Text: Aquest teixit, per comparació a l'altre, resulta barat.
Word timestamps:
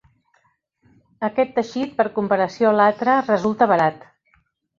Aquest 1.27 1.53
teixit, 1.57 1.91
per 1.99 2.07
comparació 2.15 2.71
a 2.71 2.73
l'altre, 2.79 3.19
resulta 3.29 3.71
barat. 3.75 4.11